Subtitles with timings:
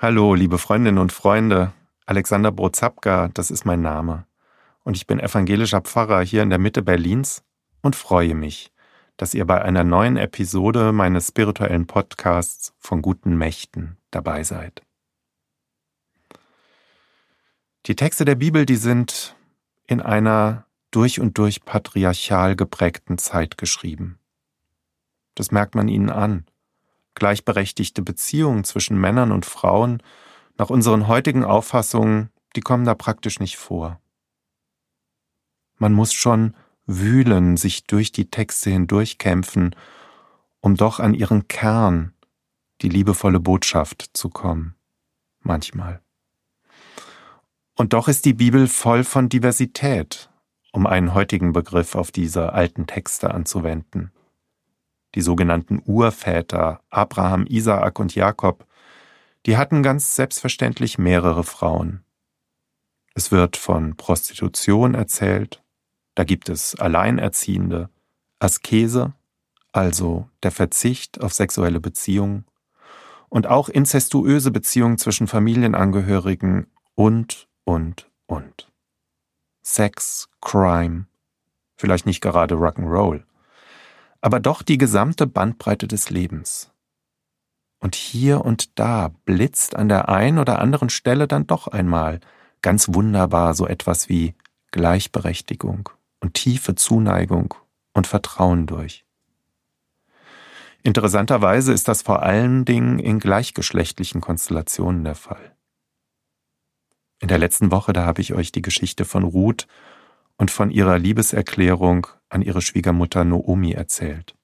[0.00, 1.72] Hallo, liebe Freundinnen und Freunde.
[2.06, 4.26] Alexander Brozapka, das ist mein Name.
[4.84, 7.42] Und ich bin evangelischer Pfarrer hier in der Mitte Berlins
[7.82, 8.70] und freue mich,
[9.16, 14.82] dass ihr bei einer neuen Episode meines spirituellen Podcasts von guten Mächten dabei seid.
[17.86, 19.34] Die Texte der Bibel, die sind
[19.88, 24.20] in einer durch und durch patriarchal geprägten Zeit geschrieben.
[25.34, 26.46] Das merkt man ihnen an
[27.18, 30.02] gleichberechtigte Beziehungen zwischen Männern und Frauen,
[30.56, 34.00] nach unseren heutigen Auffassungen, die kommen da praktisch nicht vor.
[35.76, 36.54] Man muss schon
[36.86, 39.76] wühlen, sich durch die Texte hindurchkämpfen,
[40.60, 42.12] um doch an ihren Kern,
[42.82, 44.74] die liebevolle Botschaft zu kommen.
[45.40, 46.00] Manchmal.
[47.76, 50.30] Und doch ist die Bibel voll von Diversität,
[50.72, 54.10] um einen heutigen Begriff auf diese alten Texte anzuwenden
[55.14, 58.66] die sogenannten Urväter Abraham, Isaak und Jakob,
[59.46, 62.04] die hatten ganz selbstverständlich mehrere Frauen.
[63.14, 65.62] Es wird von Prostitution erzählt,
[66.14, 67.88] da gibt es Alleinerziehende,
[68.38, 69.14] Askese,
[69.72, 72.44] also der Verzicht auf sexuelle Beziehungen,
[73.28, 78.72] und auch inzestuöse Beziehungen zwischen Familienangehörigen und, und, und.
[79.62, 81.06] Sex, Crime,
[81.76, 83.24] vielleicht nicht gerade Rock'n'Roll
[84.20, 86.72] aber doch die gesamte Bandbreite des Lebens.
[87.80, 92.20] Und hier und da blitzt an der einen oder anderen Stelle dann doch einmal
[92.60, 94.34] ganz wunderbar so etwas wie
[94.72, 95.88] Gleichberechtigung
[96.20, 97.54] und tiefe Zuneigung
[97.94, 99.04] und Vertrauen durch.
[100.82, 105.54] Interessanterweise ist das vor allen Dingen in gleichgeschlechtlichen Konstellationen der Fall.
[107.20, 109.66] In der letzten Woche, da habe ich euch die Geschichte von Ruth
[110.36, 114.34] und von ihrer Liebeserklärung an ihre Schwiegermutter Noomi erzählt.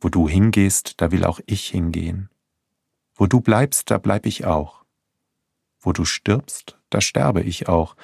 [0.00, 2.30] Wo du hingehst, da will auch ich hingehen.
[3.14, 4.84] Wo du bleibst, da bleib ich auch.
[5.80, 7.96] Wo du stirbst, da sterbe ich auch.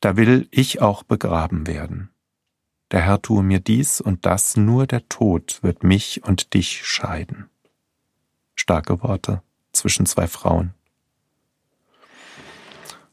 [0.00, 2.10] Da will ich auch begraben werden.
[2.90, 7.48] Der Herr tue mir dies und das, nur der Tod wird mich und dich scheiden.
[8.56, 10.74] Starke Worte zwischen zwei Frauen.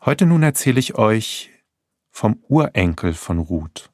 [0.04, 1.52] Heute nun erzähle ich euch
[2.10, 3.92] vom Urenkel von Ruth,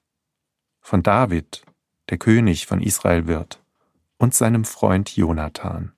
[0.83, 1.63] von David,
[2.09, 3.63] der König von Israel wird,
[4.17, 5.94] und seinem Freund Jonathan.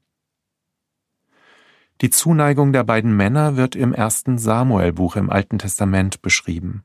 [2.01, 6.83] Die Zuneigung der beiden Männer wird im ersten Samuelbuch im Alten Testament beschrieben.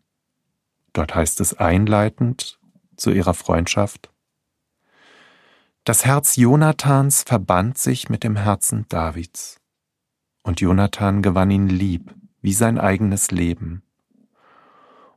[0.92, 2.58] Dort heißt es einleitend
[2.96, 4.10] zu ihrer Freundschaft
[5.84, 9.60] Das Herz Jonathans verband sich mit dem Herzen Davids,
[10.42, 13.82] und Jonathan gewann ihn lieb wie sein eigenes Leben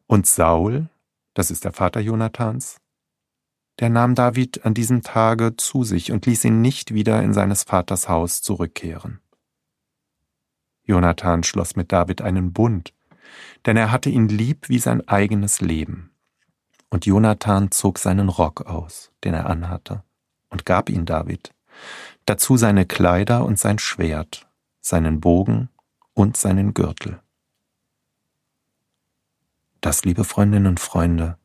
[0.07, 0.89] und Saul,
[1.33, 2.77] das ist der Vater Jonathans,
[3.79, 7.63] der nahm David an diesem Tage zu sich und ließ ihn nicht wieder in seines
[7.63, 9.19] Vaters Haus zurückkehren.
[10.83, 12.94] Jonathan schloss mit David einen Bund,
[13.66, 16.11] denn er hatte ihn lieb wie sein eigenes Leben.
[16.89, 20.03] Und Jonathan zog seinen Rock aus, den er anhatte,
[20.50, 21.51] und gab ihn David,
[22.25, 24.47] dazu seine Kleider und sein Schwert,
[24.81, 25.69] seinen Bogen
[26.13, 27.22] und seinen Gürtel.
[29.83, 31.38] Das, liebe Freundinnen und Freunde,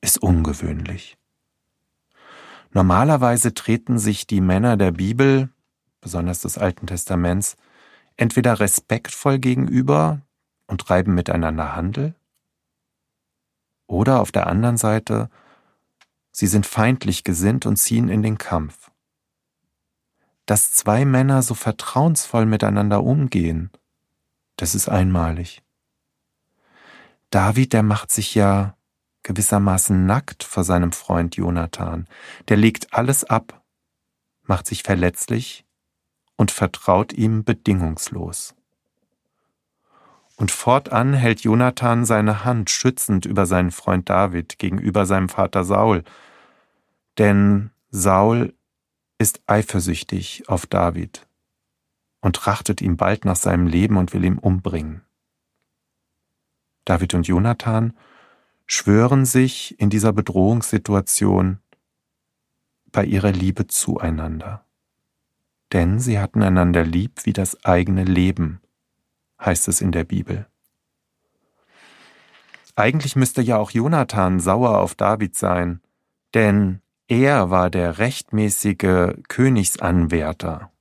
[0.00, 1.18] ist ungewöhnlich.
[2.70, 5.48] Normalerweise treten sich die Männer der Bibel,
[6.00, 7.56] besonders des Alten Testaments,
[8.16, 10.20] entweder respektvoll gegenüber
[10.68, 12.14] und treiben miteinander Handel,
[13.88, 15.28] oder auf der anderen Seite,
[16.30, 18.92] sie sind feindlich gesinnt und ziehen in den Kampf.
[20.46, 23.72] Dass zwei Männer so vertrauensvoll miteinander umgehen,
[24.54, 25.63] das ist einmalig.
[27.34, 28.76] David, der macht sich ja
[29.24, 32.06] gewissermaßen nackt vor seinem Freund Jonathan.
[32.46, 33.64] Der legt alles ab,
[34.44, 35.66] macht sich verletzlich
[36.36, 38.54] und vertraut ihm bedingungslos.
[40.36, 46.04] Und fortan hält Jonathan seine Hand schützend über seinen Freund David gegenüber seinem Vater Saul,
[47.18, 48.54] denn Saul
[49.18, 51.26] ist eifersüchtig auf David
[52.20, 55.03] und trachtet ihm bald nach seinem Leben und will ihn umbringen.
[56.84, 57.94] David und Jonathan
[58.66, 61.58] schwören sich in dieser Bedrohungssituation
[62.92, 64.64] bei ihrer Liebe zueinander.
[65.72, 68.60] Denn sie hatten einander lieb wie das eigene Leben,
[69.40, 70.46] heißt es in der Bibel.
[72.76, 75.80] Eigentlich müsste ja auch Jonathan sauer auf David sein,
[76.34, 80.72] denn er war der rechtmäßige Königsanwärter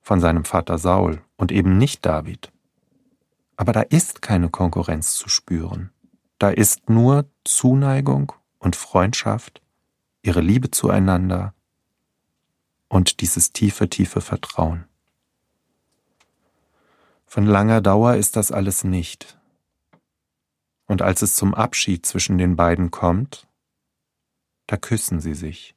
[0.00, 2.52] von seinem Vater Saul und eben nicht David.
[3.56, 5.90] Aber da ist keine Konkurrenz zu spüren.
[6.38, 9.62] Da ist nur Zuneigung und Freundschaft,
[10.22, 11.54] ihre Liebe zueinander
[12.88, 14.84] und dieses tiefe, tiefe Vertrauen.
[17.26, 19.38] Von langer Dauer ist das alles nicht.
[20.86, 23.48] Und als es zum Abschied zwischen den beiden kommt,
[24.66, 25.74] da küssen sie sich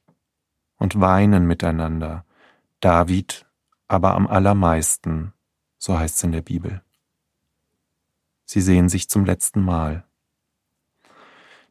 [0.76, 2.24] und weinen miteinander,
[2.80, 3.46] David
[3.88, 5.32] aber am allermeisten,
[5.78, 6.82] so heißt es in der Bibel.
[8.52, 10.04] Sie sehen sich zum letzten Mal.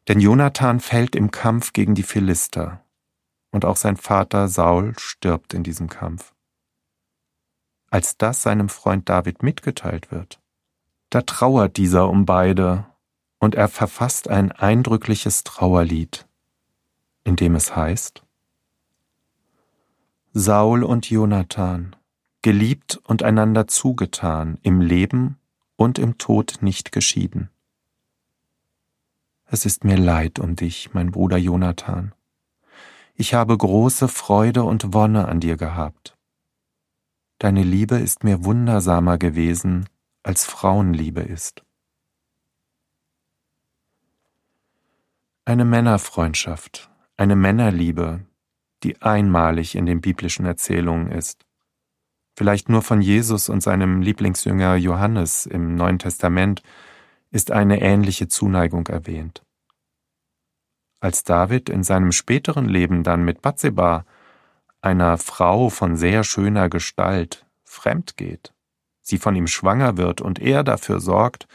[0.07, 2.85] Denn Jonathan fällt im Kampf gegen die Philister,
[3.51, 6.33] und auch sein Vater Saul stirbt in diesem Kampf.
[7.89, 10.39] Als das seinem Freund David mitgeteilt wird,
[11.09, 12.85] da trauert dieser um beide,
[13.39, 16.29] und er verfasst ein eindrückliches Trauerlied,
[17.25, 18.23] in dem es heißt
[20.31, 21.97] Saul und Jonathan,
[22.41, 25.38] geliebt und einander zugetan, im Leben
[25.79, 27.49] und im Tod nicht geschieden.
[29.45, 32.13] Es ist mir leid um dich, mein Bruder Jonathan.
[33.15, 36.17] Ich habe große Freude und Wonne an dir gehabt.
[37.37, 39.87] Deine Liebe ist mir wundersamer gewesen,
[40.21, 41.63] als Frauenliebe ist.
[45.45, 48.25] Eine Männerfreundschaft, eine Männerliebe,
[48.83, 51.45] die einmalig in den biblischen Erzählungen ist.
[52.39, 56.63] Vielleicht nur von Jesus und seinem Lieblingsjünger Johannes im Neuen Testament
[57.31, 59.43] ist eine ähnliche Zuneigung erwähnt.
[61.01, 64.05] Als David in seinem späteren Leben dann mit Bathseba,
[64.79, 68.53] einer Frau von sehr schöner Gestalt, fremd geht,
[69.01, 71.45] sie von ihm schwanger wird und er dafür sorgt,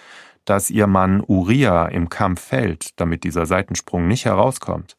[0.44, 4.98] dass ihr Mann Uriah im Kampf fällt, damit dieser Seitensprung nicht herauskommt.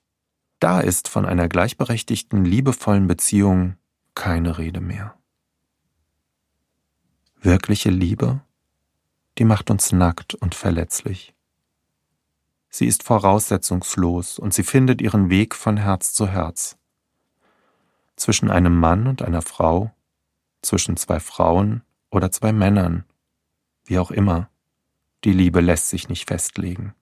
[0.60, 3.76] Da ist von einer gleichberechtigten, liebevollen Beziehung
[4.16, 5.16] keine Rede mehr.
[7.46, 8.42] Wirkliche Liebe
[9.38, 11.34] die macht uns nackt und verletzlich.
[12.70, 16.78] Sie ist voraussetzungslos und sie findet ihren Weg von Herz zu Herz.
[18.16, 19.94] Zwischen einem Mann und einer Frau,
[20.62, 23.06] zwischen zwei Frauen oder zwei Männern,
[23.86, 24.50] wie auch immer,
[25.24, 26.94] die Liebe lässt sich nicht festlegen.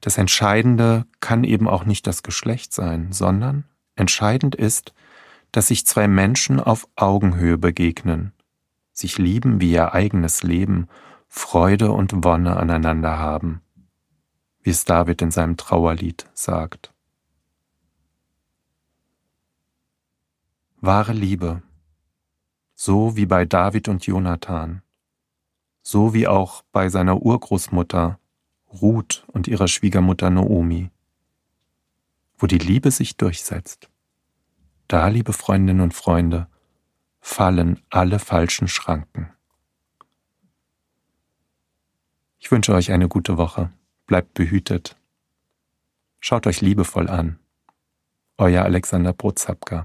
[0.00, 3.64] Das Entscheidende kann eben auch nicht das Geschlecht sein, sondern
[3.96, 4.92] entscheidend ist,
[5.52, 8.33] dass sich zwei Menschen auf Augenhöhe begegnen
[8.94, 10.88] sich lieben wie ihr eigenes Leben,
[11.28, 13.60] Freude und Wonne aneinander haben,
[14.62, 16.94] wie es David in seinem Trauerlied sagt.
[20.80, 21.62] Wahre Liebe,
[22.74, 24.82] so wie bei David und Jonathan,
[25.82, 28.18] so wie auch bei seiner Urgroßmutter
[28.80, 30.90] Ruth und ihrer Schwiegermutter Noomi,
[32.38, 33.90] wo die Liebe sich durchsetzt.
[34.86, 36.48] Da, liebe Freundinnen und Freunde,
[37.24, 39.32] fallen alle falschen Schranken.
[42.38, 43.72] Ich wünsche euch eine gute Woche.
[44.06, 44.96] Bleibt behütet.
[46.20, 47.38] Schaut euch liebevoll an.
[48.36, 49.82] Euer Alexander Brozapka.